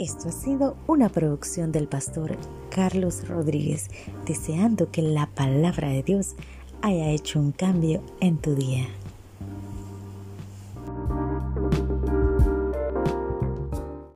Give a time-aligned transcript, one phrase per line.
[0.00, 2.38] Esto ha sido una producción del pastor
[2.70, 3.90] Carlos Rodríguez,
[4.24, 6.36] deseando que la palabra de Dios
[6.80, 8.88] haya hecho un cambio en tu día.